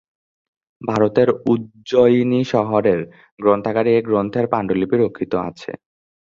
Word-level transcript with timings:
ভারতের 0.81 1.29
উজ্জয়িনী 1.51 2.41
শহরের 2.53 2.99
গ্রন্থাগারে 3.39 3.89
এই 3.97 4.03
গ্রন্থের 4.07 4.45
পাণ্ডুলিপি 4.53 4.95
রক্ষিত 4.97 5.33
আছে। 5.49 5.71